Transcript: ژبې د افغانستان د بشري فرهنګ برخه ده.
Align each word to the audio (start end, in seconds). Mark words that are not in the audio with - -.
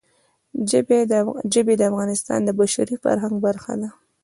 ژبې 1.61 1.73
د 1.77 1.81
افغانستان 1.91 2.39
د 2.43 2.49
بشري 2.59 2.95
فرهنګ 3.03 3.35
برخه 3.45 3.73
ده. 3.81 3.89